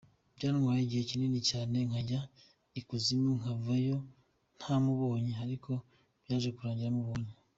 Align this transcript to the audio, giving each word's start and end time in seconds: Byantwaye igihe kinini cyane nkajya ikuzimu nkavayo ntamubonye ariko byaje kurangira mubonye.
Byantwaye 0.35 0.81
igihe 0.83 1.03
kinini 1.09 1.39
cyane 1.49 1.77
nkajya 1.87 2.21
ikuzimu 2.79 3.29
nkavayo 3.39 3.97
ntamubonye 4.57 5.33
ariko 5.43 5.71
byaje 6.23 6.49
kurangira 6.57 6.91
mubonye. 6.97 7.33